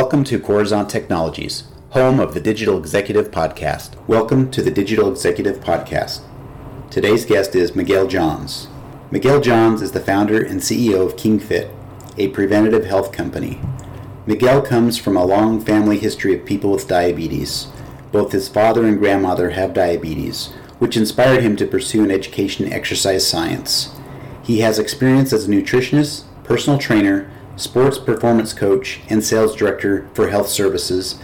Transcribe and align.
Welcome 0.00 0.24
to 0.24 0.38
Coruzant 0.38 0.88
Technologies, 0.88 1.64
home 1.90 2.20
of 2.20 2.32
the 2.32 2.40
Digital 2.40 2.78
Executive 2.78 3.30
Podcast. 3.30 3.96
Welcome 4.06 4.50
to 4.50 4.62
the 4.62 4.70
Digital 4.70 5.10
Executive 5.10 5.60
Podcast. 5.60 6.22
Today's 6.90 7.26
guest 7.26 7.54
is 7.54 7.76
Miguel 7.76 8.06
Johns. 8.06 8.68
Miguel 9.10 9.42
Johns 9.42 9.82
is 9.82 9.92
the 9.92 10.00
founder 10.00 10.42
and 10.42 10.60
CEO 10.60 11.04
of 11.04 11.16
KingFit, 11.16 11.70
a 12.16 12.28
preventative 12.28 12.86
health 12.86 13.12
company. 13.12 13.60
Miguel 14.24 14.62
comes 14.62 14.96
from 14.96 15.18
a 15.18 15.24
long 15.26 15.62
family 15.62 15.98
history 15.98 16.34
of 16.34 16.46
people 16.46 16.70
with 16.70 16.88
diabetes. 16.88 17.66
Both 18.10 18.32
his 18.32 18.48
father 18.48 18.86
and 18.86 18.98
grandmother 18.98 19.50
have 19.50 19.74
diabetes, 19.74 20.46
which 20.78 20.96
inspired 20.96 21.42
him 21.42 21.56
to 21.56 21.66
pursue 21.66 22.02
an 22.02 22.10
education 22.10 22.64
in 22.64 22.72
exercise 22.72 23.28
science. 23.28 23.94
He 24.42 24.60
has 24.60 24.78
experience 24.78 25.34
as 25.34 25.46
a 25.46 25.50
nutritionist, 25.50 26.24
personal 26.42 26.78
trainer, 26.78 27.30
sports 27.60 27.98
performance 27.98 28.52
coach, 28.52 29.00
and 29.08 29.24
sales 29.24 29.54
director 29.54 30.08
for 30.14 30.28
health 30.28 30.48
services, 30.48 31.18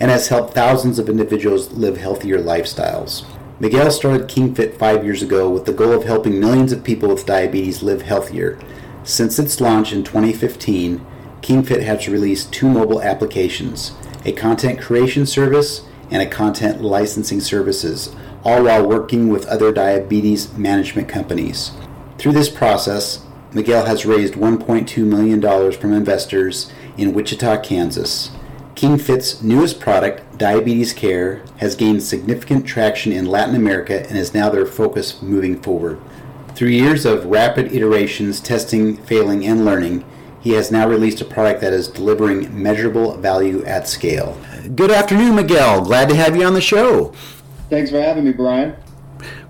and 0.00 0.10
has 0.10 0.28
helped 0.28 0.54
thousands 0.54 0.98
of 0.98 1.08
individuals 1.08 1.70
live 1.72 1.98
healthier 1.98 2.38
lifestyles. 2.38 3.24
Miguel 3.60 3.90
started 3.90 4.28
KingFit 4.28 4.76
five 4.76 5.04
years 5.04 5.22
ago 5.22 5.48
with 5.48 5.66
the 5.66 5.72
goal 5.72 5.92
of 5.92 6.04
helping 6.04 6.40
millions 6.40 6.72
of 6.72 6.82
people 6.82 7.08
with 7.08 7.26
diabetes 7.26 7.82
live 7.82 8.02
healthier. 8.02 8.58
Since 9.04 9.38
its 9.38 9.60
launch 9.60 9.92
in 9.92 10.02
2015, 10.02 11.04
KingFit 11.42 11.82
has 11.82 12.08
released 12.08 12.52
two 12.52 12.68
mobile 12.68 13.02
applications 13.02 13.92
a 14.24 14.32
content 14.32 14.80
creation 14.80 15.26
service 15.26 15.84
and 16.10 16.22
a 16.22 16.26
content 16.26 16.80
licensing 16.80 17.40
services, 17.40 18.14
all 18.44 18.64
while 18.64 18.86
working 18.86 19.28
with 19.28 19.46
other 19.46 19.72
diabetes 19.72 20.56
management 20.56 21.08
companies. 21.08 21.72
Through 22.18 22.32
this 22.32 22.48
process, 22.48 23.24
Miguel 23.54 23.84
has 23.84 24.06
raised 24.06 24.34
$1.2 24.34 25.04
million 25.06 25.72
from 25.72 25.92
investors 25.92 26.72
in 26.96 27.12
Wichita, 27.12 27.60
Kansas. 27.60 28.30
KingFit's 28.74 29.42
newest 29.42 29.78
product, 29.78 30.38
Diabetes 30.38 30.94
Care, 30.94 31.42
has 31.58 31.76
gained 31.76 32.02
significant 32.02 32.66
traction 32.66 33.12
in 33.12 33.26
Latin 33.26 33.54
America 33.54 34.06
and 34.08 34.16
is 34.16 34.32
now 34.32 34.48
their 34.48 34.64
focus 34.64 35.20
moving 35.20 35.60
forward. 35.60 36.00
Through 36.54 36.68
years 36.68 37.04
of 37.04 37.26
rapid 37.26 37.72
iterations, 37.72 38.40
testing, 38.40 38.96
failing, 38.96 39.46
and 39.46 39.64
learning, 39.64 40.04
he 40.40 40.52
has 40.52 40.72
now 40.72 40.88
released 40.88 41.20
a 41.20 41.24
product 41.24 41.60
that 41.60 41.72
is 41.72 41.88
delivering 41.88 42.62
measurable 42.62 43.16
value 43.18 43.64
at 43.64 43.86
scale. 43.86 44.36
Good 44.74 44.90
afternoon, 44.90 45.36
Miguel. 45.36 45.84
Glad 45.84 46.08
to 46.08 46.16
have 46.16 46.34
you 46.34 46.44
on 46.44 46.54
the 46.54 46.60
show. 46.60 47.12
Thanks 47.70 47.90
for 47.90 48.00
having 48.00 48.24
me, 48.24 48.32
Brian. 48.32 48.76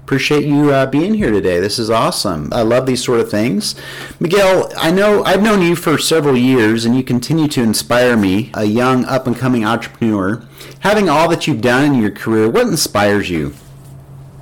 Appreciate 0.04 0.44
you 0.44 0.72
uh, 0.72 0.86
being 0.86 1.14
here 1.14 1.30
today. 1.30 1.60
This 1.60 1.78
is 1.78 1.88
awesome. 1.88 2.52
I 2.52 2.62
love 2.62 2.86
these 2.86 3.02
sort 3.02 3.20
of 3.20 3.30
things. 3.30 3.76
Miguel, 4.18 4.70
I 4.76 4.90
know 4.90 5.22
I've 5.22 5.42
known 5.42 5.62
you 5.62 5.76
for 5.76 5.96
several 5.96 6.36
years 6.36 6.84
and 6.84 6.96
you 6.96 7.04
continue 7.04 7.46
to 7.48 7.62
inspire 7.62 8.16
me, 8.16 8.50
a 8.54 8.64
young 8.64 9.04
up 9.04 9.28
and 9.28 9.36
coming 9.36 9.64
entrepreneur. 9.64 10.44
Having 10.80 11.08
all 11.08 11.28
that 11.28 11.46
you've 11.46 11.60
done 11.60 11.94
in 11.94 12.02
your 12.02 12.10
career, 12.10 12.50
what 12.50 12.66
inspires 12.66 13.30
you? 13.30 13.54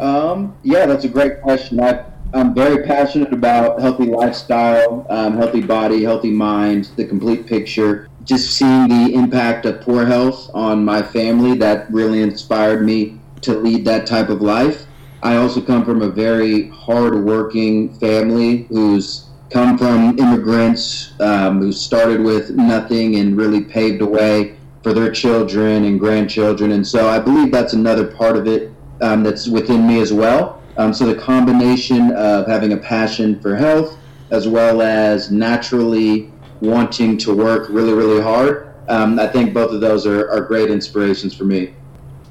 Um, 0.01 0.57
yeah, 0.63 0.87
that's 0.87 1.05
a 1.05 1.09
great 1.09 1.43
question. 1.43 1.79
I, 1.79 2.07
I'm 2.33 2.55
very 2.55 2.87
passionate 2.87 3.33
about 3.35 3.81
healthy 3.81 4.07
lifestyle, 4.07 5.07
um, 5.11 5.37
healthy 5.37 5.61
body, 5.61 6.03
healthy 6.03 6.31
mind, 6.31 6.87
the 6.97 7.05
complete 7.05 7.47
picture. 7.47 8.09
Just 8.25 8.57
seeing 8.57 8.89
the 8.89 9.13
impact 9.13 9.67
of 9.67 9.83
poor 9.83 10.07
health 10.07 10.51
on 10.55 10.83
my 10.85 11.03
family 11.03 11.55
that 11.59 11.93
really 11.93 12.23
inspired 12.23 12.83
me 12.83 13.21
to 13.43 13.53
lead 13.59 13.85
that 13.85 14.07
type 14.07 14.31
of 14.31 14.41
life. 14.41 14.87
I 15.23 15.37
also 15.37 15.61
come 15.61 15.85
from 15.85 16.01
a 16.03 16.09
very 16.09 16.69
hard-working 16.69 17.95
family 17.99 18.63
who's 18.65 19.27
come 19.51 19.77
from 19.77 20.19
immigrants 20.19 21.13
um, 21.21 21.61
who 21.61 21.73
started 21.73 22.21
with 22.21 22.51
nothing 22.51 23.17
and 23.17 23.37
really 23.37 23.63
paved 23.63 24.01
a 24.01 24.07
way 24.07 24.57
for 24.83 24.95
their 24.95 25.11
children 25.11 25.85
and 25.85 26.01
grandchildren. 26.01 26.73
And 26.73 26.87
so 26.87 27.09
I 27.09 27.19
believe 27.19 27.53
that's 27.53 27.75
another 27.75 28.07
part 28.07 28.37
of 28.37 28.47
it 28.47 28.73
um, 29.03 29.23
that's 29.23 29.47
within 29.47 29.87
me 29.87 30.01
as 30.01 30.13
well. 30.13 30.63
Um, 30.79 30.95
so 30.95 31.05
the 31.05 31.21
combination 31.21 32.13
of 32.13 32.47
having 32.47 32.73
a 32.73 32.77
passion 32.77 33.39
for 33.41 33.57
health 33.57 33.99
as 34.31 34.49
well 34.49 34.81
as 34.81 35.31
naturally 35.31 36.31
wanting 36.61 37.19
to 37.19 37.35
work 37.35 37.69
really, 37.69 37.93
really 37.93 38.23
hard, 38.23 38.73
um, 38.89 39.19
I 39.19 39.27
think 39.27 39.53
both 39.53 39.73
of 39.73 39.81
those 39.81 40.07
are, 40.07 40.31
are 40.31 40.41
great 40.41 40.71
inspirations 40.71 41.35
for 41.35 41.45
me. 41.45 41.75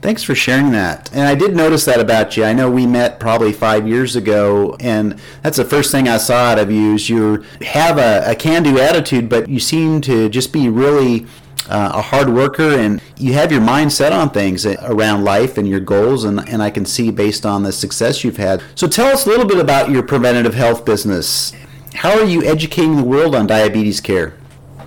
Thanks 0.01 0.23
for 0.23 0.33
sharing 0.33 0.71
that. 0.71 1.11
And 1.11 1.23
I 1.23 1.35
did 1.35 1.55
notice 1.55 1.83
that 1.85 1.99
about 1.99 2.37
you. 2.37 2.45
I 2.45 2.53
know 2.53 2.71
we 2.71 2.85
met 2.85 3.19
probably 3.19 3.51
five 3.51 3.85
years 3.85 4.15
ago, 4.15 4.77
and 4.79 5.19
that's 5.43 5.57
the 5.57 5.65
first 5.65 5.91
thing 5.91 6.07
I 6.07 6.17
saw 6.17 6.51
out 6.51 6.59
of 6.59 6.71
you 6.71 6.95
is 6.95 7.09
you 7.09 7.43
have 7.61 7.97
a, 7.97 8.23
a 8.31 8.35
can-do 8.35 8.79
attitude, 8.79 9.27
but 9.27 9.49
you 9.49 9.59
seem 9.59 9.99
to 10.01 10.29
just 10.29 10.53
be 10.53 10.69
really 10.69 11.27
uh, 11.69 11.91
a 11.95 12.01
hard 12.01 12.29
worker 12.29 12.79
and 12.79 13.01
you 13.17 13.33
have 13.33 13.51
your 13.51 13.61
mind 13.61 13.91
set 13.93 14.11
on 14.11 14.29
things 14.29 14.65
around 14.65 15.23
life 15.23 15.57
and 15.57 15.67
your 15.67 15.79
goals 15.79 16.23
and, 16.23 16.47
and 16.49 16.63
i 16.63 16.69
can 16.69 16.83
see 16.83 17.11
based 17.11 17.45
on 17.45 17.61
the 17.63 17.71
success 17.71 18.23
you've 18.23 18.37
had. 18.37 18.63
So 18.75 18.87
tell 18.87 19.07
us 19.07 19.25
a 19.25 19.29
little 19.29 19.45
bit 19.45 19.59
about 19.59 19.91
your 19.91 20.01
preventative 20.01 20.55
health 20.55 20.83
business. 20.83 21.53
How 21.93 22.17
are 22.17 22.25
you 22.25 22.43
educating 22.43 22.95
the 22.95 23.03
world 23.03 23.35
on 23.35 23.47
diabetes 23.47 24.01
care? 24.01 24.37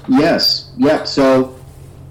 Yes. 0.08 0.72
Yeah. 0.76 1.04
So 1.04 1.56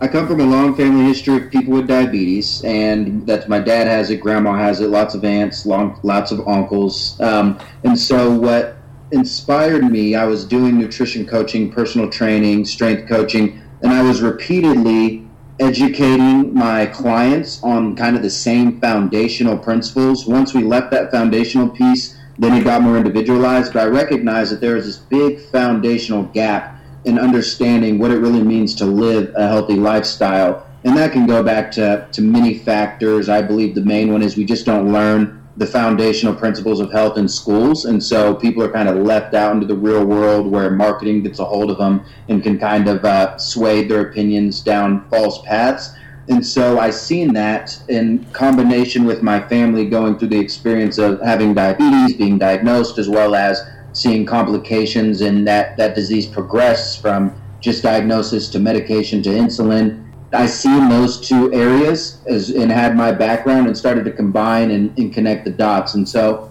i 0.02 0.08
come 0.08 0.28
from 0.28 0.40
a 0.40 0.46
long 0.46 0.76
family 0.76 1.06
history 1.06 1.38
of 1.38 1.50
people 1.50 1.74
with 1.74 1.88
diabetes 1.88 2.64
and 2.66 3.26
that 3.26 3.48
my 3.48 3.60
dad 3.60 3.88
has 3.88 4.10
it 4.10 4.18
grandma 4.18 4.56
has 4.56 4.82
it 4.82 4.90
lots 4.90 5.16
of 5.16 5.24
aunts 5.24 5.66
long, 5.66 6.00
lots 6.04 6.32
of 6.32 6.46
uncles 6.48 7.20
um, 7.22 7.58
and 7.84 7.98
so 7.98 8.34
what 8.34 8.78
inspired 9.12 9.84
me 9.84 10.16
i 10.16 10.26
was 10.26 10.44
doing 10.46 10.78
nutrition 10.78 11.26
coaching 11.26 11.72
personal 11.72 12.10
training 12.10 12.66
strength 12.66 13.08
coaching 13.08 13.62
and 13.82 13.92
I 13.92 14.02
was 14.02 14.22
repeatedly 14.22 15.28
educating 15.60 16.54
my 16.54 16.86
clients 16.88 17.62
on 17.64 17.96
kind 17.96 18.16
of 18.16 18.22
the 18.22 18.30
same 18.30 18.80
foundational 18.80 19.58
principles. 19.58 20.26
Once 20.26 20.54
we 20.54 20.64
left 20.64 20.92
that 20.92 21.12
foundational 21.12 21.70
piece, 21.70 22.18
then 22.40 22.54
it 22.54 22.64
got 22.64 22.82
more 22.82 22.98
individualized. 22.98 23.74
But 23.74 23.84
I 23.84 23.86
recognized 23.86 24.52
that 24.52 24.62
there 24.62 24.76
was 24.76 24.86
this 24.86 24.98
big 24.98 25.40
foundational 25.40 26.24
gap 26.24 26.71
in 27.06 27.18
understanding 27.18 28.00
what 28.00 28.12
it 28.12 28.18
really 28.18 28.44
means 28.44 28.76
to 28.76 28.86
live 28.86 29.34
a 29.36 29.48
healthy 29.48 29.76
lifestyle. 29.76 30.66
And 30.84 30.98
that 30.98 31.12
can 31.12 31.28
go 31.28 31.44
back 31.44 31.72
to, 31.74 32.08
to 32.12 32.22
many 32.22 32.58
factors. 32.58 33.30
I 33.30 33.42
believe 33.42 33.76
the 33.76 33.82
main 33.82 34.12
one 34.12 34.22
is 34.22 34.38
we 34.38 34.46
just 34.46 34.66
don't 34.66 34.92
learn 34.92 35.42
the 35.58 35.68
foundational 35.68 36.34
principles 36.34 36.80
of 36.80 36.92
health 36.92 37.18
in 37.18 37.28
schools. 37.28 37.86
And 37.86 38.02
so 38.04 38.34
people 38.34 38.64
are 38.64 38.72
kind 38.72 38.88
of 38.88 38.98
left 38.98 39.34
out 39.34 39.54
into 39.54 39.68
the 39.68 39.76
real 39.76 40.06
world 40.06 40.48
where 40.48 40.72
marketing 40.72 41.24
gets 41.24 41.40
a 41.40 41.46
hold 41.46 41.70
of 41.70 41.78
them 41.78 42.06
and 42.30 42.42
can 42.42 42.58
kind 42.58 42.88
of 42.88 43.04
uh, 43.04 43.38
sway 43.38 43.86
their 43.86 44.02
opinions 44.02 44.62
down 44.62 45.08
false 45.10 45.42
paths. 45.44 45.94
And 46.30 46.46
so 46.46 46.80
I 46.80 46.92
seen 46.92 47.34
that 47.34 47.78
in 47.90 48.26
combination 48.32 49.06
with 49.06 49.22
my 49.22 49.40
family 49.50 49.86
going 49.86 50.18
through 50.18 50.30
the 50.30 50.40
experience 50.40 50.98
of 50.98 51.20
having 51.22 51.54
diabetes, 51.54 52.16
being 52.16 52.38
diagnosed, 52.38 52.98
as 52.98 53.10
well 53.10 53.36
as 53.36 53.62
seeing 53.94 54.25
complications 54.25 55.22
and 55.22 55.47
that, 55.47 55.78
that 55.78 55.96
disease 55.96 56.25
progress 56.25 56.96
from 56.96 57.34
just 57.59 57.84
diagnosis 57.84 58.50
to 58.50 58.59
medication 58.59 59.22
to 59.22 59.29
insulin 59.29 60.02
I 60.34 60.46
seen 60.46 60.88
those 60.88 61.19
two 61.19 61.53
areas 61.53 62.19
as 62.25 62.52
and 62.52 62.72
had 62.72 62.96
my 62.96 63.12
background 63.12 63.68
and 63.68 63.78
started 63.78 64.06
to 64.06 64.12
combine 64.12 64.72
and, 64.72 64.97
and 64.97 65.13
connect 65.13 65.44
the 65.44 65.52
dots. 65.52 65.94
And 65.96 66.07
so 66.07 66.50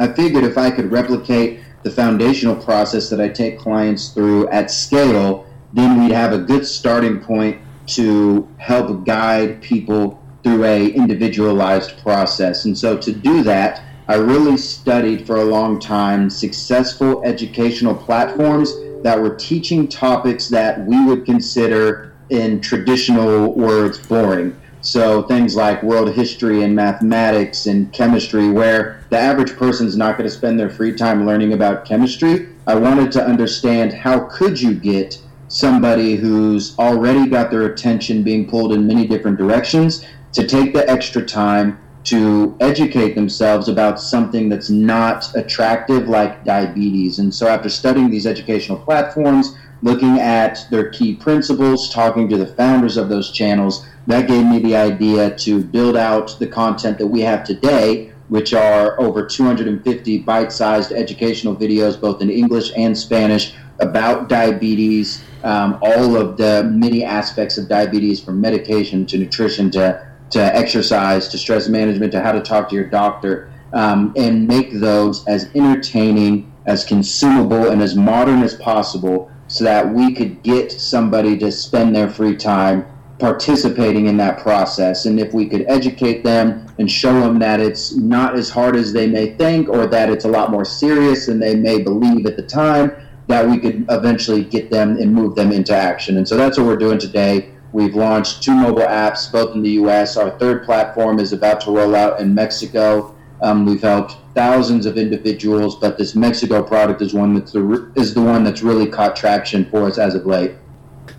I 0.00 0.08
figured 0.08 0.42
if 0.42 0.58
I 0.58 0.70
could 0.70 0.90
replicate 0.90 1.60
the 1.82 1.90
foundational 1.90 2.56
process 2.56 3.08
that 3.10 3.20
I 3.20 3.28
take 3.28 3.58
clients 3.58 4.08
through 4.08 4.48
at 4.48 4.70
scale, 4.70 5.46
then 5.72 6.02
we'd 6.02 6.12
have 6.12 6.32
a 6.32 6.38
good 6.38 6.66
starting 6.66 7.20
point 7.20 7.60
to 7.88 8.48
help 8.58 9.04
guide 9.04 9.62
people 9.62 10.20
through 10.42 10.64
a 10.64 10.88
individualized 10.88 11.98
process. 12.02 12.64
And 12.64 12.76
so 12.76 12.96
to 12.98 13.12
do 13.12 13.42
that, 13.44 13.82
I 14.10 14.16
really 14.16 14.56
studied 14.56 15.24
for 15.24 15.36
a 15.36 15.44
long 15.44 15.78
time 15.78 16.30
successful 16.30 17.22
educational 17.24 17.94
platforms 17.94 18.74
that 19.04 19.22
were 19.22 19.36
teaching 19.36 19.86
topics 19.86 20.48
that 20.48 20.84
we 20.84 21.04
would 21.04 21.24
consider 21.24 22.12
in 22.28 22.60
traditional 22.60 23.54
words 23.54 24.04
boring. 24.04 24.60
So 24.80 25.22
things 25.22 25.54
like 25.54 25.84
world 25.84 26.12
history 26.12 26.64
and 26.64 26.74
mathematics 26.74 27.66
and 27.66 27.92
chemistry, 27.92 28.50
where 28.50 29.04
the 29.10 29.16
average 29.16 29.56
person 29.56 29.86
is 29.86 29.96
not 29.96 30.18
going 30.18 30.28
to 30.28 30.36
spend 30.36 30.58
their 30.58 30.70
free 30.70 30.92
time 30.92 31.24
learning 31.24 31.52
about 31.52 31.84
chemistry. 31.84 32.48
I 32.66 32.74
wanted 32.74 33.12
to 33.12 33.24
understand 33.24 33.92
how 33.92 34.24
could 34.24 34.60
you 34.60 34.74
get 34.74 35.22
somebody 35.46 36.16
who's 36.16 36.76
already 36.80 37.28
got 37.28 37.52
their 37.52 37.66
attention 37.66 38.24
being 38.24 38.50
pulled 38.50 38.72
in 38.72 38.88
many 38.88 39.06
different 39.06 39.38
directions 39.38 40.04
to 40.32 40.44
take 40.48 40.72
the 40.72 40.90
extra 40.90 41.24
time 41.24 41.78
to 42.10 42.56
educate 42.58 43.14
themselves 43.14 43.68
about 43.68 44.00
something 44.00 44.48
that's 44.48 44.68
not 44.68 45.32
attractive 45.36 46.08
like 46.08 46.44
diabetes. 46.44 47.20
And 47.20 47.32
so 47.32 47.46
after 47.46 47.68
studying 47.68 48.10
these 48.10 48.26
educational 48.26 48.78
platforms, 48.78 49.56
looking 49.82 50.18
at 50.18 50.66
their 50.72 50.90
key 50.90 51.14
principles, 51.14 51.88
talking 51.88 52.28
to 52.28 52.36
the 52.36 52.48
founders 52.48 52.96
of 52.96 53.08
those 53.08 53.30
channels, 53.30 53.86
that 54.08 54.26
gave 54.26 54.44
me 54.44 54.58
the 54.58 54.74
idea 54.74 55.36
to 55.36 55.62
build 55.62 55.96
out 55.96 56.36
the 56.40 56.48
content 56.48 56.98
that 56.98 57.06
we 57.06 57.20
have 57.20 57.44
today, 57.44 58.12
which 58.26 58.54
are 58.54 59.00
over 59.00 59.24
250 59.24 60.18
bite 60.18 60.50
sized 60.50 60.90
educational 60.90 61.54
videos, 61.54 62.00
both 62.00 62.20
in 62.20 62.28
English 62.28 62.72
and 62.76 62.98
Spanish, 62.98 63.54
about 63.78 64.28
diabetes, 64.28 65.22
um, 65.44 65.78
all 65.80 66.16
of 66.16 66.36
the 66.36 66.64
many 66.74 67.04
aspects 67.04 67.56
of 67.56 67.68
diabetes 67.68 68.20
from 68.20 68.40
medication 68.40 69.06
to 69.06 69.16
nutrition 69.16 69.70
to, 69.70 70.09
to 70.30 70.40
exercise 70.56 71.28
to 71.28 71.38
stress 71.38 71.68
management 71.68 72.12
to 72.12 72.20
how 72.20 72.32
to 72.32 72.40
talk 72.40 72.68
to 72.68 72.74
your 72.74 72.86
doctor, 72.86 73.50
um, 73.72 74.12
and 74.16 74.46
make 74.46 74.72
those 74.72 75.26
as 75.26 75.50
entertaining, 75.54 76.50
as 76.66 76.84
consumable, 76.84 77.70
and 77.70 77.82
as 77.82 77.94
modern 77.94 78.42
as 78.42 78.54
possible 78.54 79.30
so 79.48 79.64
that 79.64 79.92
we 79.92 80.14
could 80.14 80.42
get 80.42 80.70
somebody 80.70 81.36
to 81.36 81.50
spend 81.50 81.94
their 81.94 82.08
free 82.08 82.36
time 82.36 82.86
participating 83.18 84.06
in 84.06 84.16
that 84.16 84.38
process. 84.38 85.06
And 85.06 85.20
if 85.20 85.34
we 85.34 85.46
could 85.46 85.64
educate 85.68 86.24
them 86.24 86.66
and 86.78 86.90
show 86.90 87.20
them 87.20 87.38
that 87.40 87.60
it's 87.60 87.94
not 87.94 88.34
as 88.34 88.48
hard 88.48 88.76
as 88.76 88.92
they 88.92 89.06
may 89.06 89.34
think 89.34 89.68
or 89.68 89.86
that 89.86 90.08
it's 90.08 90.24
a 90.24 90.28
lot 90.28 90.50
more 90.50 90.64
serious 90.64 91.26
than 91.26 91.38
they 91.38 91.54
may 91.54 91.82
believe 91.82 92.24
at 92.26 92.36
the 92.36 92.42
time, 92.42 92.92
that 93.26 93.46
we 93.46 93.58
could 93.58 93.84
eventually 93.90 94.42
get 94.42 94.70
them 94.70 94.96
and 94.96 95.12
move 95.12 95.34
them 95.34 95.52
into 95.52 95.76
action. 95.76 96.16
And 96.16 96.26
so 96.26 96.36
that's 96.36 96.58
what 96.58 96.66
we're 96.66 96.76
doing 96.76 96.98
today. 96.98 97.50
We've 97.72 97.94
launched 97.94 98.42
two 98.42 98.54
mobile 98.54 98.82
apps, 98.82 99.30
both 99.30 99.54
in 99.54 99.62
the 99.62 99.70
US. 99.82 100.16
Our 100.16 100.30
third 100.38 100.64
platform 100.64 101.18
is 101.18 101.32
about 101.32 101.60
to 101.62 101.70
roll 101.70 101.94
out 101.94 102.20
in 102.20 102.34
Mexico. 102.34 103.14
Um, 103.42 103.64
we've 103.64 103.80
helped 103.80 104.16
thousands 104.34 104.86
of 104.86 104.98
individuals, 104.98 105.76
but 105.76 105.96
this 105.96 106.14
Mexico 106.14 106.62
product 106.62 107.00
is 107.00 107.14
one 107.14 107.34
that's 107.34 107.52
the, 107.52 107.92
is 107.96 108.12
the 108.12 108.20
one 108.20 108.44
that's 108.44 108.62
really 108.62 108.86
caught 108.86 109.16
traction 109.16 109.64
for 109.70 109.84
us 109.86 109.98
as 109.98 110.14
of 110.14 110.26
late. 110.26 110.52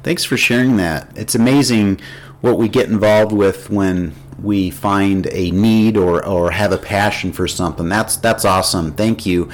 Thanks 0.04 0.24
for 0.24 0.38
sharing 0.38 0.78
that. 0.78 1.12
It's 1.16 1.36
amazing 1.36 2.00
what 2.42 2.58
we 2.58 2.68
get 2.68 2.90
involved 2.90 3.32
with 3.32 3.70
when 3.70 4.14
we 4.44 4.70
find 4.70 5.28
a 5.32 5.52
need 5.52 5.98
or, 5.98 6.26
or 6.26 6.52
have 6.52 6.72
a 6.72 6.78
passion 6.78 7.32
for 7.32 7.48
something. 7.48 7.90
That's 7.90 8.18
that's 8.18 8.46
awesome. 8.46 8.94
Thank 8.94 9.26
you. 9.26 9.50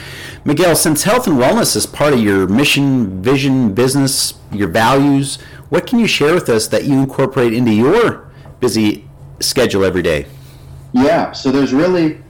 Miguel, 0.45 0.75
since 0.75 1.03
health 1.03 1.27
and 1.27 1.37
wellness 1.37 1.75
is 1.75 1.85
part 1.85 2.13
of 2.13 2.19
your 2.19 2.47
mission, 2.47 3.21
vision, 3.21 3.73
business, 3.73 4.33
your 4.51 4.69
values, 4.69 5.37
what 5.69 5.87
can 5.87 5.99
you 5.99 6.07
share 6.07 6.33
with 6.33 6.49
us 6.49 6.67
that 6.67 6.85
you 6.85 6.99
incorporate 6.99 7.53
into 7.53 7.71
your 7.71 8.29
busy 8.59 9.07
schedule 9.39 9.83
every 9.83 10.01
day? 10.01 10.25
Yeah, 10.93 11.31
so 11.31 11.51
there's 11.51 11.73
really 11.73 12.21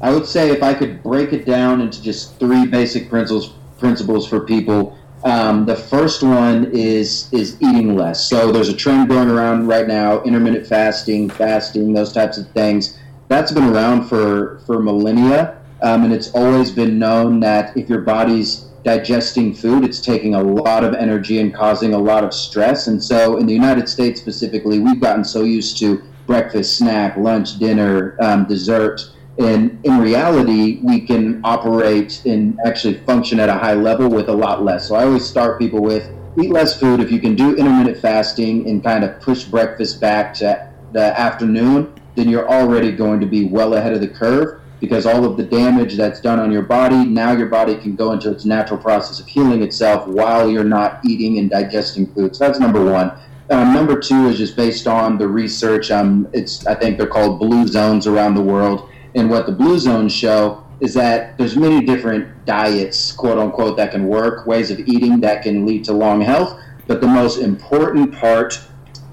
I 0.00 0.12
would 0.12 0.26
say 0.26 0.50
if 0.50 0.62
I 0.62 0.74
could 0.74 1.02
break 1.02 1.32
it 1.32 1.46
down 1.46 1.80
into 1.80 2.02
just 2.02 2.38
three 2.38 2.66
basic 2.66 3.08
principles 3.08 3.54
principles 3.78 4.26
for 4.26 4.40
people 4.40 4.96
um, 5.26 5.66
the 5.66 5.74
first 5.74 6.22
one 6.22 6.70
is 6.72 7.28
is 7.32 7.60
eating 7.60 7.96
less. 7.96 8.28
So 8.28 8.52
there's 8.52 8.68
a 8.68 8.76
trend 8.76 9.08
going 9.08 9.28
around 9.28 9.66
right 9.66 9.88
now: 9.88 10.22
intermittent 10.22 10.68
fasting, 10.68 11.28
fasting, 11.28 11.92
those 11.92 12.12
types 12.12 12.38
of 12.38 12.48
things. 12.50 12.96
That's 13.26 13.50
been 13.50 13.64
around 13.64 14.08
for 14.08 14.60
for 14.66 14.80
millennia, 14.80 15.58
um, 15.82 16.04
and 16.04 16.12
it's 16.12 16.30
always 16.30 16.70
been 16.70 17.00
known 17.00 17.40
that 17.40 17.76
if 17.76 17.88
your 17.88 18.02
body's 18.02 18.66
digesting 18.84 19.52
food, 19.52 19.82
it's 19.84 20.00
taking 20.00 20.36
a 20.36 20.42
lot 20.42 20.84
of 20.84 20.94
energy 20.94 21.40
and 21.40 21.52
causing 21.52 21.92
a 21.92 21.98
lot 21.98 22.22
of 22.22 22.32
stress. 22.32 22.86
And 22.86 23.02
so, 23.02 23.36
in 23.36 23.46
the 23.46 23.52
United 23.52 23.88
States 23.88 24.20
specifically, 24.20 24.78
we've 24.78 25.00
gotten 25.00 25.24
so 25.24 25.42
used 25.42 25.76
to 25.80 26.00
breakfast, 26.28 26.78
snack, 26.78 27.16
lunch, 27.16 27.58
dinner, 27.58 28.16
um, 28.20 28.46
dessert 28.46 29.10
and 29.38 29.78
in 29.84 29.98
reality, 29.98 30.80
we 30.82 31.00
can 31.00 31.40
operate 31.44 32.24
and 32.24 32.58
actually 32.64 32.94
function 33.00 33.38
at 33.38 33.48
a 33.48 33.54
high 33.54 33.74
level 33.74 34.08
with 34.08 34.28
a 34.28 34.32
lot 34.32 34.64
less. 34.64 34.88
So 34.88 34.94
I 34.94 35.04
always 35.04 35.26
start 35.26 35.58
people 35.58 35.82
with 35.82 36.10
eat 36.40 36.50
less 36.50 36.78
food. 36.78 37.00
If 37.00 37.12
you 37.12 37.20
can 37.20 37.34
do 37.34 37.54
intermittent 37.54 37.98
fasting 37.98 38.68
and 38.68 38.82
kind 38.82 39.04
of 39.04 39.20
push 39.20 39.44
breakfast 39.44 40.00
back 40.00 40.32
to 40.34 40.72
the 40.92 41.18
afternoon, 41.20 41.92
then 42.14 42.28
you're 42.30 42.48
already 42.48 42.92
going 42.92 43.20
to 43.20 43.26
be 43.26 43.46
well 43.46 43.74
ahead 43.74 43.92
of 43.92 44.00
the 44.00 44.08
curve 44.08 44.60
because 44.80 45.04
all 45.04 45.24
of 45.24 45.36
the 45.36 45.42
damage 45.42 45.96
that's 45.96 46.20
done 46.20 46.38
on 46.38 46.50
your 46.50 46.62
body, 46.62 47.04
now 47.04 47.32
your 47.32 47.46
body 47.46 47.76
can 47.76 47.94
go 47.94 48.12
into 48.12 48.30
its 48.30 48.44
natural 48.44 48.78
process 48.78 49.20
of 49.20 49.26
healing 49.26 49.62
itself 49.62 50.06
while 50.06 50.48
you're 50.50 50.64
not 50.64 51.00
eating 51.04 51.38
and 51.38 51.50
digesting 51.50 52.06
food. 52.14 52.34
So 52.36 52.46
that's 52.46 52.58
number 52.58 52.84
one. 52.84 53.12
Um, 53.48 53.72
number 53.72 54.00
two 54.00 54.26
is 54.26 54.38
just 54.38 54.56
based 54.56 54.86
on 54.86 55.18
the 55.18 55.28
research. 55.28 55.90
Um, 55.90 56.28
it's 56.32 56.66
I 56.66 56.74
think 56.74 56.98
they're 56.98 57.06
called 57.06 57.38
blue 57.38 57.66
zones 57.66 58.06
around 58.06 58.34
the 58.34 58.42
world 58.42 58.90
and 59.16 59.30
what 59.30 59.46
the 59.46 59.52
blue 59.52 59.78
zones 59.78 60.14
show 60.14 60.62
is 60.80 60.92
that 60.94 61.38
there's 61.38 61.56
many 61.56 61.84
different 61.84 62.44
diets, 62.44 63.12
quote 63.12 63.38
unquote, 63.38 63.78
that 63.78 63.90
can 63.90 64.06
work, 64.06 64.46
ways 64.46 64.70
of 64.70 64.78
eating 64.80 65.20
that 65.20 65.42
can 65.42 65.64
lead 65.64 65.84
to 65.84 65.92
long 65.92 66.20
health. 66.20 66.60
But 66.86 67.00
the 67.00 67.06
most 67.06 67.38
important 67.38 68.14
part 68.14 68.60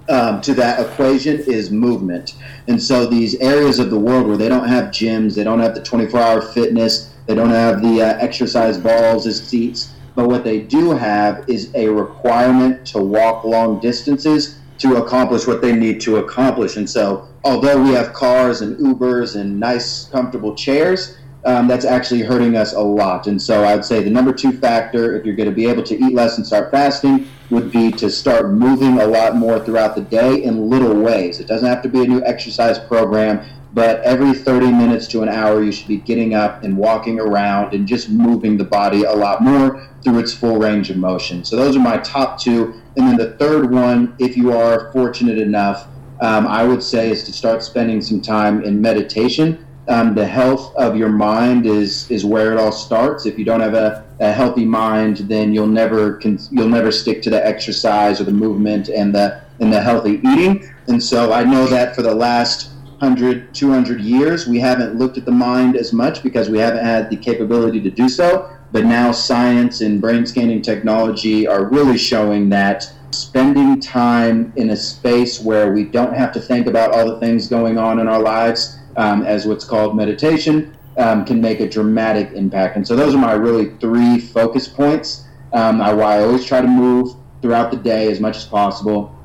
um, 0.10 0.42
to 0.42 0.54
that 0.56 0.80
equation 0.80 1.40
is 1.40 1.72
movement. 1.72 2.36
And 2.68 2.82
so 2.84 3.06
these 3.06 3.36
areas 3.36 3.80
of 3.80 3.90
the 3.90 3.98
world 3.98 4.28
where 4.28 4.36
they 4.36 4.50
don't 4.50 4.68
have 4.68 4.86
gyms, 4.90 5.36
they 5.36 5.46
don't 5.46 5.62
have 5.62 5.74
the 5.74 5.82
24 5.82 6.20
hour 6.20 6.42
fitness, 6.42 7.14
they 7.26 7.34
don't 7.34 7.50
have 7.50 7.82
the 7.82 8.02
uh, 8.02 8.18
exercise 8.20 8.78
balls 8.78 9.26
as 9.26 9.42
seats, 9.42 9.94
but 10.16 10.28
what 10.28 10.44
they 10.44 10.60
do 10.60 10.92
have 10.92 11.48
is 11.50 11.74
a 11.76 11.88
requirement 11.88 12.86
to 12.88 13.00
walk 13.00 13.46
long 13.46 13.80
distances 13.80 14.60
to 14.80 14.98
accomplish 14.98 15.48
what 15.48 15.62
they 15.62 15.74
need 15.74 16.02
to 16.02 16.18
accomplish. 16.18 16.76
And 16.76 16.90
so, 16.90 17.30
although 17.44 17.82
we 17.82 17.92
have 17.92 18.14
cars 18.14 18.62
and 18.62 18.78
Ubers 18.78 19.40
and 19.40 19.60
nice, 19.60 20.06
comfortable 20.06 20.56
chairs, 20.56 21.18
um, 21.46 21.68
that's 21.68 21.84
actually 21.84 22.22
hurting 22.22 22.56
us 22.56 22.74
a 22.74 22.80
lot. 22.80 23.28
And 23.28 23.42
so, 23.42 23.66
I'd 23.66 23.84
say 23.84 24.02
the 24.02 24.10
number 24.10 24.32
two 24.32 24.54
factor, 24.54 25.16
if 25.18 25.26
you're 25.26 25.36
going 25.36 25.50
to 25.50 25.56
be 25.56 25.68
able 25.68 25.84
to 25.84 25.96
eat 25.96 26.14
less 26.14 26.38
and 26.38 26.48
start 26.48 26.72
fasting, 26.72 27.28
would 27.50 27.72
be 27.72 27.92
to 27.92 28.10
start 28.10 28.52
moving 28.52 29.00
a 29.00 29.06
lot 29.06 29.36
more 29.36 29.60
throughout 29.60 29.96
the 29.96 30.02
day 30.02 30.42
in 30.44 30.70
little 30.70 30.96
ways. 30.96 31.40
It 31.42 31.48
doesn't 31.48 31.68
have 31.68 31.82
to 31.84 31.90
be 31.90 32.02
a 32.02 32.08
new 32.08 32.24
exercise 32.24 32.80
program, 32.80 33.46
but 33.74 34.00
every 34.04 34.34
30 34.34 34.72
minutes 34.72 35.06
to 35.08 35.22
an 35.22 35.28
hour, 35.28 35.62
you 35.62 35.74
should 35.74 35.88
be 35.90 35.98
getting 35.98 36.34
up 36.34 36.64
and 36.64 36.78
walking 36.78 37.20
around 37.20 37.74
and 37.74 37.86
just 37.88 38.10
moving 38.10 38.56
the 38.56 38.64
body 38.64 39.04
a 39.04 39.12
lot 39.12 39.42
more 39.44 39.86
through 40.02 40.20
its 40.20 40.34
full 40.34 40.60
range 40.60 40.90
of 40.90 40.96
motion. 40.96 41.44
So, 41.44 41.58
those 41.58 41.76
are 41.76 41.82
my 41.82 41.98
top 41.98 42.40
two 42.40 42.82
and 42.96 43.08
then 43.08 43.18
the 43.18 43.32
third 43.38 43.72
one, 43.72 44.16
if 44.20 44.38
you 44.38 44.52
are 44.52 44.92
fortunate 44.92 45.40
enough, 45.40 45.88
um, 46.24 46.48
I 46.48 46.64
would 46.64 46.82
say 46.82 47.12
is 47.12 47.26
to 47.26 47.34
start 47.34 47.64
spending 47.64 48.02
some 48.02 48.22
time 48.22 48.64
in 48.64 48.82
meditation. 48.82 49.66
Um, 49.90 50.16
the 50.16 50.26
health 50.26 50.74
of 50.78 50.96
your 50.96 51.10
mind 51.10 51.66
is 51.66 52.10
is 52.10 52.24
where 52.24 52.54
it 52.54 52.58
all 52.58 52.72
starts. 52.72 53.26
If 53.26 53.38
you 53.38 53.44
don't 53.44 53.60
have 53.60 53.74
a, 53.74 54.06
a 54.22 54.32
healthy 54.32 54.64
mind, 54.64 55.18
then 55.18 55.54
you'll 55.54 55.68
never 55.68 56.22
you'll 56.24 56.70
never 56.70 56.94
stick 56.94 57.22
to 57.24 57.30
the 57.30 57.46
exercise 57.46 58.22
or 58.22 58.24
the 58.24 58.32
movement 58.32 58.88
and 58.88 59.14
the 59.14 59.42
and 59.60 59.72
the 59.72 59.82
healthy 59.82 60.22
eating. 60.26 60.74
And 60.88 61.04
so 61.04 61.34
I 61.34 61.44
know 61.44 61.68
that 61.68 61.94
for 61.94 62.04
the 62.04 62.16
last 62.16 62.72
100, 63.00 63.54
200 63.54 64.00
years, 64.00 64.48
we 64.48 64.60
haven't 64.60 64.96
looked 64.96 65.18
at 65.18 65.26
the 65.26 65.32
mind 65.32 65.76
as 65.76 65.92
much 65.92 66.24
because 66.24 66.50
we 66.50 66.58
haven't 66.58 66.86
had 66.86 67.10
the 67.10 67.18
capability 67.18 67.82
to 67.82 67.90
do 67.90 68.08
so. 68.08 68.50
But 68.72 68.86
now 68.86 69.12
science 69.12 69.82
and 69.82 70.00
brain 70.00 70.26
scanning 70.26 70.62
technology 70.62 71.46
are 71.48 71.66
really 71.66 71.98
showing 71.98 72.48
that 72.50 72.92
spending 73.14 73.80
time 73.80 74.52
in 74.56 74.72
a 74.72 74.78
space 74.78 75.40
where 75.40 75.74
we 75.74 75.84
don't 75.84 76.14
have 76.14 76.32
to 76.34 76.40
think 76.40 76.68
about 76.68 76.94
all 76.94 77.06
the 77.06 77.20
things 77.20 77.48
going 77.48 77.78
on 77.78 78.00
in 78.00 78.08
our 78.08 78.22
lives, 78.22 78.78
um, 78.98 79.24
as 79.24 79.46
what's 79.46 79.66
called 79.66 79.96
meditation, 79.96 80.76
um, 80.98 81.26
can 81.26 81.42
make 81.42 81.60
a 81.60 81.68
dramatic 81.68 82.32
impact. 82.34 82.76
And 82.76 82.88
so 82.88 82.96
those 82.96 83.16
are 83.16 83.18
my 83.20 83.34
really 83.34 83.76
three 83.78 84.20
focus 84.20 84.68
points. 84.68 85.26
Um, 85.54 85.82
I, 85.82 85.94
why 85.94 86.18
I 86.18 86.24
always 86.24 86.46
try 86.46 86.62
to 86.62 86.68
move 86.68 87.16
throughout 87.42 87.72
the 87.72 87.78
day 87.78 88.12
as 88.12 88.20
much 88.20 88.38
as 88.38 88.46
possible. 88.46 89.16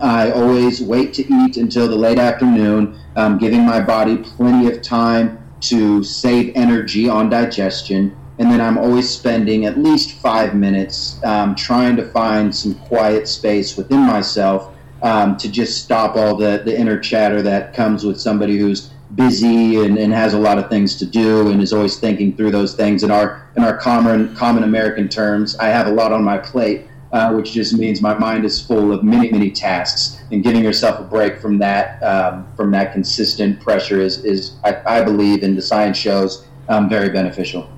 I 0.00 0.30
always 0.30 0.80
wait 0.82 1.12
to 1.14 1.22
eat 1.22 1.56
until 1.56 1.88
the 1.88 1.96
late 1.96 2.18
afternoon, 2.18 2.98
um, 3.16 3.38
giving 3.38 3.64
my 3.64 3.80
body 3.80 4.16
plenty 4.18 4.70
of 4.70 4.82
time 4.82 5.38
to 5.60 6.04
save 6.04 6.52
energy 6.54 7.08
on 7.08 7.28
digestion 7.30 8.16
and 8.38 8.50
then 8.50 8.60
I'm 8.60 8.78
always 8.78 9.08
spending 9.08 9.66
at 9.66 9.78
least 9.78 10.12
five 10.12 10.54
minutes 10.54 11.22
um, 11.24 11.54
trying 11.54 11.96
to 11.96 12.08
find 12.10 12.54
some 12.54 12.74
quiet 12.74 13.26
space 13.26 13.76
within 13.76 14.00
myself 14.00 14.74
um, 15.02 15.36
to 15.38 15.50
just 15.50 15.82
stop 15.82 16.16
all 16.16 16.36
the, 16.36 16.62
the 16.64 16.78
inner 16.78 16.98
chatter 16.98 17.42
that 17.42 17.74
comes 17.74 18.04
with 18.04 18.20
somebody 18.20 18.58
who's 18.58 18.90
busy 19.14 19.82
and, 19.84 19.98
and 19.98 20.12
has 20.12 20.34
a 20.34 20.38
lot 20.38 20.58
of 20.58 20.68
things 20.68 20.96
to 20.96 21.06
do 21.06 21.50
and 21.50 21.62
is 21.62 21.72
always 21.72 21.98
thinking 21.98 22.36
through 22.36 22.50
those 22.50 22.74
things. 22.74 23.02
In 23.02 23.10
our 23.10 23.48
in 23.56 23.64
our 23.64 23.76
common 23.76 24.34
common 24.36 24.64
American 24.64 25.08
terms, 25.08 25.56
I 25.56 25.68
have 25.68 25.86
a 25.86 25.92
lot 25.92 26.12
on 26.12 26.22
my 26.22 26.38
plate, 26.38 26.86
uh, 27.12 27.32
which 27.32 27.52
just 27.52 27.72
means 27.74 28.02
my 28.02 28.14
mind 28.14 28.44
is 28.44 28.60
full 28.60 28.92
of 28.92 29.02
many 29.02 29.30
many 29.30 29.50
tasks. 29.50 30.20
And 30.30 30.42
giving 30.42 30.62
yourself 30.62 31.00
a 31.00 31.04
break 31.04 31.40
from 31.40 31.58
that 31.58 32.02
um, 32.02 32.46
from 32.54 32.70
that 32.72 32.92
consistent 32.92 33.60
pressure 33.60 34.00
is 34.00 34.24
is 34.24 34.56
I, 34.62 34.82
I 34.86 35.02
believe, 35.02 35.42
and 35.42 35.56
the 35.56 35.62
science 35.62 35.96
shows, 35.96 36.46
um, 36.68 36.88
very 36.88 37.08
beneficial. 37.08 37.68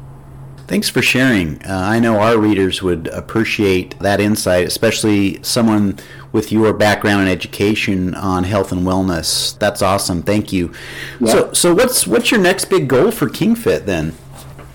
Thanks 0.70 0.88
for 0.88 1.02
sharing. 1.02 1.60
Uh, 1.66 1.74
I 1.74 1.98
know 1.98 2.20
our 2.20 2.38
readers 2.38 2.80
would 2.80 3.08
appreciate 3.08 3.98
that 3.98 4.20
insight, 4.20 4.68
especially 4.68 5.42
someone 5.42 5.98
with 6.30 6.52
your 6.52 6.72
background 6.72 7.22
and 7.22 7.28
education 7.28 8.14
on 8.14 8.44
health 8.44 8.70
and 8.70 8.82
wellness. 8.82 9.58
That's 9.58 9.82
awesome. 9.82 10.22
Thank 10.22 10.52
you. 10.52 10.72
Yeah. 11.18 11.32
So, 11.32 11.52
so 11.54 11.74
what's 11.74 12.06
what's 12.06 12.30
your 12.30 12.38
next 12.38 12.66
big 12.66 12.86
goal 12.86 13.10
for 13.10 13.28
KingFit 13.28 13.84
then? 13.84 14.14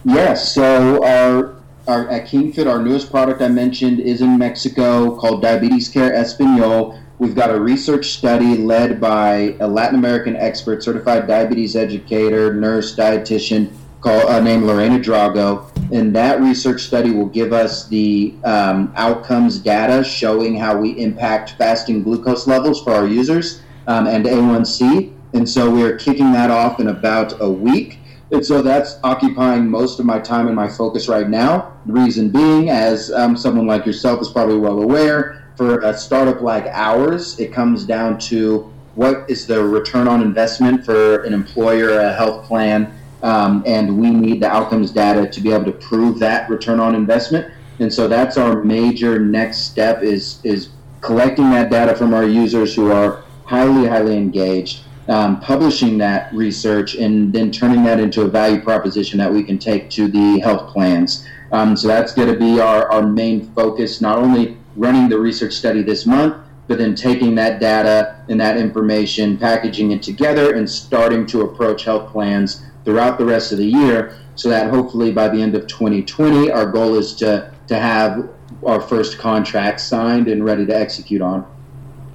Yes. 0.03 0.53
So 0.53 1.01
our, 1.05 1.55
our 1.87 2.09
at 2.09 2.27
KingFit, 2.27 2.69
our 2.69 2.81
newest 2.81 3.09
product 3.09 3.41
I 3.41 3.47
mentioned 3.47 4.01
is 4.01 4.19
in 4.19 4.37
Mexico 4.37 5.15
called 5.15 5.41
Diabetes 5.41 5.87
Care 5.87 6.13
Espanol. 6.13 7.01
We've 7.19 7.35
got 7.35 7.51
a 7.51 7.57
research 7.57 8.07
study 8.07 8.57
led 8.57 8.99
by 8.99 9.55
a 9.61 9.67
Latin 9.69 9.97
American 9.97 10.35
expert, 10.35 10.83
certified 10.83 11.25
diabetes 11.25 11.77
educator, 11.77 12.53
nurse, 12.53 12.97
dietitian 12.97 13.71
called, 14.01 14.25
uh, 14.25 14.41
named 14.41 14.65
Lorena 14.65 14.99
Drago 14.99 15.71
and 15.91 16.15
that 16.15 16.41
research 16.41 16.81
study 16.81 17.11
will 17.11 17.27
give 17.27 17.53
us 17.53 17.87
the 17.87 18.33
um, 18.43 18.91
outcomes 18.95 19.59
data 19.59 20.03
showing 20.03 20.55
how 20.55 20.77
we 20.77 20.91
impact 20.99 21.51
fasting 21.57 22.03
glucose 22.03 22.47
levels 22.47 22.83
for 22.83 22.93
our 22.93 23.07
users 23.07 23.61
um, 23.87 24.07
and 24.07 24.25
A1C. 24.25 25.13
And 25.33 25.47
so 25.47 25.69
we 25.69 25.83
are 25.83 25.97
kicking 25.97 26.31
that 26.31 26.49
off 26.49 26.79
in 26.79 26.87
about 26.87 27.39
a 27.41 27.49
week. 27.49 27.99
And 28.31 28.43
so 28.43 28.61
that's 28.61 28.97
occupying 29.03 29.69
most 29.69 29.99
of 29.99 30.05
my 30.05 30.19
time 30.19 30.47
and 30.47 30.55
my 30.55 30.67
focus 30.67 31.07
right 31.07 31.29
now. 31.29 31.73
The 31.85 31.93
reason 31.93 32.29
being, 32.29 32.69
as 32.69 33.11
um, 33.11 33.37
someone 33.37 33.67
like 33.67 33.85
yourself 33.85 34.21
is 34.21 34.29
probably 34.29 34.57
well 34.57 34.81
aware, 34.81 35.51
for 35.55 35.81
a 35.81 35.97
startup 35.97 36.41
like 36.41 36.65
ours, 36.65 37.39
it 37.39 37.53
comes 37.53 37.85
down 37.85 38.17
to 38.19 38.71
what 38.95 39.29
is 39.29 39.45
the 39.45 39.63
return 39.63 40.07
on 40.07 40.21
investment 40.21 40.85
for 40.85 41.23
an 41.23 41.33
employer, 41.33 41.99
a 41.99 42.13
health 42.13 42.45
plan, 42.45 42.94
um, 43.25 43.63
and 43.65 43.97
we 43.97 44.11
need 44.11 44.39
the 44.39 44.47
outcomes 44.47 44.91
data 44.91 45.27
to 45.27 45.41
be 45.41 45.51
able 45.51 45.65
to 45.65 45.71
prove 45.71 46.19
that 46.19 46.47
return 46.47 46.79
on 46.79 46.93
investment. 46.93 47.51
And 47.79 47.91
so 47.91 48.07
that's 48.07 48.37
our 48.37 48.63
major 48.63 49.19
next 49.19 49.71
step 49.71 50.03
is 50.03 50.39
is 50.43 50.69
collecting 51.01 51.49
that 51.49 51.71
data 51.71 51.95
from 51.95 52.13
our 52.13 52.23
users 52.23 52.75
who 52.75 52.91
are 52.91 53.23
highly 53.45 53.87
highly 53.87 54.15
engaged, 54.15 54.83
um, 55.07 55.39
publishing 55.39 55.97
that 55.97 56.31
research, 56.33 56.95
and 56.95 57.33
then 57.33 57.51
turning 57.51 57.83
that 57.83 57.99
into 57.99 58.21
a 58.21 58.27
value 58.27 58.61
proposition 58.61 59.17
that 59.17 59.33
we 59.33 59.43
can 59.43 59.57
take 59.57 59.89
to 59.89 60.07
the 60.07 60.39
health 60.39 60.71
plans. 60.71 61.27
Um, 61.51 61.75
so 61.75 61.87
that's 61.87 62.13
going 62.13 62.31
to 62.31 62.39
be 62.39 62.59
our, 62.59 62.91
our 62.91 63.07
main 63.07 63.51
focus, 63.53 64.01
not 64.01 64.19
only 64.19 64.57
running 64.75 65.09
the 65.09 65.17
research 65.17 65.53
study 65.53 65.81
this 65.81 66.05
month, 66.05 66.35
but 66.67 66.77
then 66.77 66.93
taking 66.95 67.33
that 67.35 67.59
data 67.59 68.23
and 68.29 68.39
that 68.39 68.57
information, 68.57 69.37
packaging 69.37 69.91
it 69.91 70.03
together, 70.03 70.53
and 70.55 70.69
starting 70.69 71.25
to 71.27 71.41
approach 71.41 71.83
health 71.83 72.11
plans 72.11 72.65
throughout 72.85 73.17
the 73.17 73.25
rest 73.25 73.51
of 73.51 73.57
the 73.57 73.65
year 73.65 74.17
so 74.35 74.49
that 74.49 74.69
hopefully 74.69 75.11
by 75.11 75.27
the 75.27 75.41
end 75.41 75.55
of 75.55 75.67
2020, 75.67 76.51
our 76.51 76.71
goal 76.71 76.95
is 76.95 77.15
to, 77.15 77.51
to 77.67 77.79
have 77.79 78.29
our 78.65 78.79
first 78.79 79.17
contract 79.17 79.81
signed 79.81 80.27
and 80.27 80.45
ready 80.45 80.65
to 80.65 80.75
execute 80.75 81.21
on. 81.21 81.45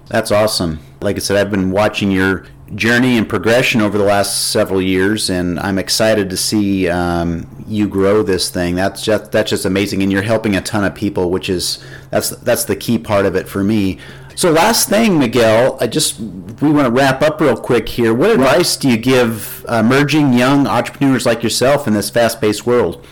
That's 0.06 0.30
awesome. 0.30 0.80
Like 1.00 1.16
I 1.16 1.18
said, 1.20 1.36
I've 1.36 1.50
been 1.50 1.70
watching 1.70 2.10
your 2.10 2.46
journey 2.74 3.18
and 3.18 3.28
progression 3.28 3.80
over 3.80 3.98
the 3.98 4.04
last 4.04 4.50
several 4.50 4.80
years, 4.82 5.30
and 5.30 5.58
I'm 5.60 5.78
excited 5.78 6.30
to 6.30 6.36
see 6.36 6.88
um, 6.88 7.64
you 7.66 7.88
grow 7.88 8.22
this 8.22 8.50
thing. 8.50 8.74
That's 8.74 9.02
just 9.02 9.32
that's 9.32 9.50
just 9.50 9.64
amazing, 9.64 10.02
and 10.02 10.10
you're 10.10 10.22
helping 10.22 10.56
a 10.56 10.60
ton 10.60 10.84
of 10.84 10.94
people, 10.94 11.30
which 11.30 11.48
is 11.48 11.82
that's 12.10 12.30
that's 12.30 12.64
the 12.64 12.76
key 12.76 12.98
part 12.98 13.24
of 13.24 13.34
it 13.36 13.48
for 13.48 13.64
me. 13.64 13.98
So 14.34 14.50
last 14.50 14.88
thing, 14.88 15.18
Miguel, 15.18 15.76
I 15.80 15.87
just 15.87 16.18
we 16.18 16.70
want 16.70 16.87
to 16.87 16.90
wrap 16.92 17.22
up 17.22 17.40
real 17.40 17.56
quick 17.56 17.88
here. 17.88 18.14
What 18.14 18.30
advice 18.30 18.76
do 18.76 18.88
you 18.88 18.96
give 18.96 19.64
emerging 19.68 20.32
young 20.32 20.66
entrepreneurs 20.66 21.26
like 21.26 21.42
yourself 21.42 21.87
in 21.87 21.94
this 21.94 22.10
fast-paced 22.10 22.66
world? 22.66 23.04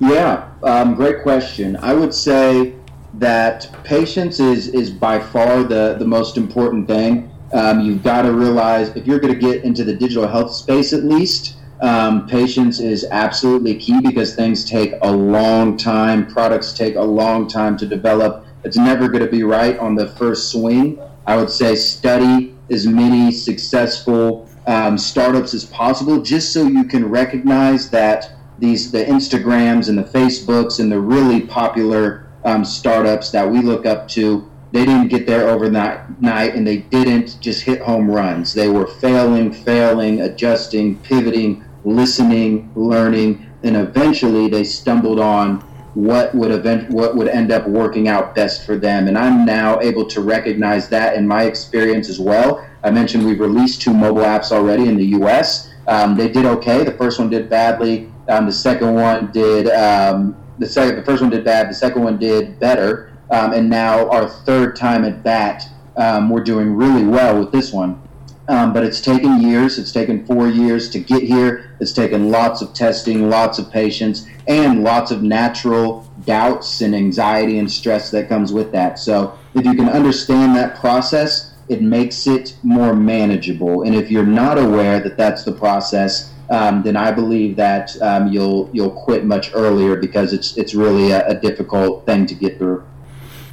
Yeah, 0.00 0.50
um, 0.62 0.94
great 0.94 1.22
question. 1.22 1.76
I 1.76 1.94
would 1.94 2.14
say 2.14 2.74
that 3.14 3.70
patience 3.84 4.40
is 4.40 4.68
is 4.68 4.90
by 4.90 5.18
far 5.18 5.62
the 5.62 5.96
the 5.98 6.06
most 6.06 6.36
important 6.36 6.86
thing. 6.86 7.30
Um, 7.52 7.80
you've 7.80 8.02
got 8.02 8.22
to 8.22 8.32
realize 8.32 8.88
if 8.96 9.06
you're 9.06 9.20
going 9.20 9.34
to 9.34 9.38
get 9.38 9.64
into 9.64 9.84
the 9.84 9.94
digital 9.94 10.26
health 10.26 10.52
space, 10.52 10.92
at 10.92 11.04
least. 11.04 11.56
Um, 11.82 12.28
patience 12.28 12.78
is 12.78 13.04
absolutely 13.10 13.74
key 13.74 14.00
because 14.00 14.36
things 14.36 14.64
take 14.64 14.94
a 15.02 15.10
long 15.10 15.76
time. 15.76 16.28
Products 16.28 16.72
take 16.72 16.94
a 16.94 17.02
long 17.02 17.48
time 17.48 17.76
to 17.78 17.86
develop 17.86 18.46
it's 18.64 18.76
never 18.76 19.08
going 19.08 19.24
to 19.24 19.30
be 19.30 19.42
right 19.42 19.78
on 19.78 19.94
the 19.94 20.08
first 20.08 20.50
swing. 20.50 21.00
I 21.26 21.36
would 21.36 21.50
say 21.50 21.74
study 21.74 22.54
as 22.70 22.86
many 22.86 23.30
successful 23.32 24.48
um, 24.66 24.96
startups 24.96 25.54
as 25.54 25.64
possible, 25.64 26.22
just 26.22 26.52
so 26.52 26.66
you 26.66 26.84
can 26.84 27.08
recognize 27.08 27.90
that 27.90 28.32
these 28.58 28.92
the 28.92 29.04
Instagrams 29.04 29.88
and 29.88 29.98
the 29.98 30.04
Facebooks 30.04 30.78
and 30.78 30.90
the 30.90 31.00
really 31.00 31.40
popular 31.40 32.28
um, 32.44 32.64
startups 32.64 33.30
that 33.30 33.48
we 33.48 33.60
look 33.60 33.86
up 33.86 34.08
to, 34.08 34.48
they 34.72 34.84
didn't 34.84 35.08
get 35.08 35.26
there 35.26 35.48
overnight, 35.48 36.20
night, 36.20 36.54
and 36.54 36.66
they 36.66 36.78
didn't 36.78 37.38
just 37.40 37.62
hit 37.62 37.80
home 37.82 38.10
runs. 38.10 38.54
They 38.54 38.68
were 38.68 38.86
failing, 38.86 39.52
failing, 39.52 40.22
adjusting, 40.22 40.98
pivoting, 41.00 41.64
listening, 41.84 42.70
learning, 42.74 43.50
and 43.62 43.76
eventually 43.76 44.48
they 44.48 44.64
stumbled 44.64 45.20
on 45.20 45.64
what 45.94 46.34
would 46.34 46.50
event 46.50 46.90
what 46.90 47.16
would 47.16 47.28
end 47.28 47.52
up 47.52 47.66
working 47.68 48.08
out 48.08 48.34
best 48.34 48.64
for 48.64 48.76
them. 48.76 49.08
And 49.08 49.18
i'm 49.18 49.44
now 49.44 49.80
able 49.80 50.06
to 50.06 50.20
recognize 50.20 50.88
that 50.88 51.16
in 51.16 51.26
my 51.26 51.44
experience 51.44 52.08
as 52.08 52.18
well. 52.18 52.66
I 52.82 52.90
mentioned 52.90 53.24
we've 53.24 53.40
released 53.40 53.82
two 53.82 53.94
mobile 53.94 54.22
apps 54.22 54.52
already 54.52 54.88
in 54.88 54.96
the 54.96 55.06
us 55.06 55.70
um, 55.88 56.16
they 56.16 56.28
did 56.28 56.46
okay. 56.46 56.84
The 56.84 56.92
first 56.92 57.18
one 57.18 57.28
did 57.28 57.48
badly. 57.48 58.10
Um, 58.28 58.46
the 58.46 58.52
second 58.52 58.94
one 58.94 59.32
did 59.32 59.68
um, 59.68 60.36
the 60.58 60.66
second 60.66 60.96
the 60.96 61.04
first 61.04 61.22
one 61.22 61.30
did 61.30 61.44
bad. 61.44 61.68
The 61.68 61.74
second 61.74 62.02
one 62.02 62.18
did 62.18 62.58
better. 62.58 63.12
Um, 63.30 63.52
and 63.52 63.68
now 63.68 64.08
our 64.10 64.28
third 64.28 64.76
time 64.76 65.04
at 65.04 65.22
bat 65.22 65.64
um, 65.96 66.28
we're 66.28 66.44
doing 66.44 66.74
really 66.74 67.04
well 67.04 67.38
with 67.38 67.50
this 67.50 67.72
one 67.72 68.00
um, 68.48 68.72
but 68.72 68.84
it's 68.84 69.00
taken 69.00 69.40
years. 69.40 69.78
It's 69.78 69.92
taken 69.92 70.26
four 70.26 70.48
years 70.48 70.90
to 70.90 70.98
get 70.98 71.22
here. 71.22 71.70
It's 71.80 71.92
taken 71.92 72.30
lots 72.30 72.60
of 72.60 72.74
testing, 72.74 73.28
lots 73.30 73.58
of 73.58 73.70
patience, 73.70 74.26
and 74.48 74.82
lots 74.82 75.10
of 75.10 75.22
natural 75.22 76.10
doubts 76.26 76.80
and 76.80 76.94
anxiety 76.94 77.58
and 77.58 77.70
stress 77.70 78.10
that 78.10 78.28
comes 78.28 78.52
with 78.52 78.72
that. 78.72 78.98
So 78.98 79.38
if 79.54 79.64
you 79.64 79.74
can 79.74 79.88
understand 79.88 80.56
that 80.56 80.76
process, 80.76 81.54
it 81.68 81.82
makes 81.82 82.26
it 82.26 82.56
more 82.62 82.94
manageable. 82.94 83.82
And 83.82 83.94
if 83.94 84.10
you're 84.10 84.26
not 84.26 84.58
aware 84.58 85.00
that 85.00 85.16
that's 85.16 85.44
the 85.44 85.52
process, 85.52 86.32
um, 86.50 86.82
then 86.82 86.96
I 86.96 87.12
believe 87.12 87.56
that 87.56 88.00
um, 88.02 88.28
you'll 88.28 88.68
you'll 88.72 88.90
quit 88.90 89.24
much 89.24 89.50
earlier 89.54 89.96
because 89.96 90.32
it's 90.32 90.56
it's 90.58 90.74
really 90.74 91.10
a, 91.12 91.26
a 91.28 91.34
difficult 91.34 92.04
thing 92.04 92.26
to 92.26 92.34
get 92.34 92.58
through. 92.58 92.84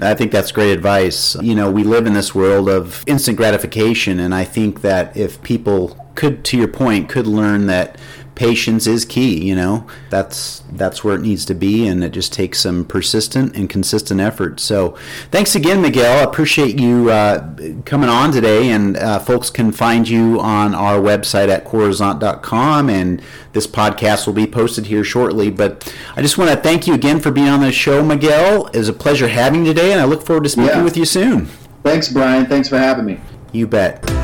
I 0.02 0.14
think 0.14 0.32
that's 0.32 0.52
great 0.52 0.72
advice. 0.72 1.36
You 1.42 1.56
know, 1.56 1.70
we 1.70 1.84
live 1.84 2.06
in 2.08 2.14
this 2.14 2.34
world 2.34 2.70
of 2.70 3.04
instant 3.06 3.38
gratification, 3.38 4.20
and 4.20 4.34
I 4.34 4.46
think 4.46 4.82
that 4.82 5.16
if 5.18 5.42
people 5.44 6.10
could, 6.16 6.44
to 6.46 6.58
your 6.58 6.68
point, 6.68 7.10
could 7.10 7.28
learn 7.28 7.68
that 7.68 7.98
patience 8.40 8.88
is 8.88 9.04
key 9.04 9.46
you 9.46 9.54
know? 9.54 9.86
That's 10.10 10.64
that's 10.72 11.04
where 11.04 11.14
it 11.14 11.22
needs 11.22 11.44
to 11.46 11.54
be 11.54 11.86
and 11.86 12.02
it 12.06 12.12
just 12.12 12.32
takes 12.32 12.62
some 12.62 12.86
persistent 12.86 13.54
and 13.54 13.70
consistent 13.70 14.22
effort. 14.22 14.62
So 14.62 14.96
thanks 15.30 15.56
again 15.56 15.82
miguel. 15.82 16.20
I 16.20 16.24
appreciate 16.24 16.80
you 16.80 17.12
uh, 17.12 17.54
coming 17.84 18.08
on 18.08 18.32
today 18.32 18.70
and 18.70 18.96
uh, 18.96 19.20
folks 19.20 19.50
can 19.50 19.74
find 19.74 20.08
you 20.08 20.40
on 20.40 20.74
our 20.74 21.00
website 21.00 21.50
at 21.50 21.66
coruzant.com 21.66 22.90
and 22.90 23.22
this 23.52 23.68
podcast 23.68 24.26
will 24.26 24.34
be 24.34 24.48
posted 24.48 24.86
here 24.86 25.04
shortly. 25.04 25.52
But 25.52 25.94
i 26.16 26.22
just 26.22 26.38
want 26.38 26.50
to 26.50 26.56
thank 26.56 26.88
you 26.88 26.94
again 26.94 27.20
for 27.20 27.32
being 27.32 27.50
on 27.50 27.60
the 27.60 27.74
show 27.74 28.02
miguel. 28.02 28.68
It 28.68 28.78
was 28.78 28.88
a 28.88 28.94
pleasure 28.94 29.28
having 29.28 29.66
you 29.66 29.74
today 29.74 29.92
and 29.92 30.00
i 30.00 30.06
look 30.06 30.26
forward 30.26 30.44
to 30.46 30.50
speaking 30.50 30.70
yeah. 30.70 30.84
with 30.84 30.96
you 30.96 31.04
soon. 31.04 31.48
Thanks 31.84 32.10
brian. 32.10 32.46
Thanks 32.46 32.70
for 32.70 32.78
having 32.78 33.04
me. 33.04 33.20
You 33.52 33.68
bet 33.68 34.19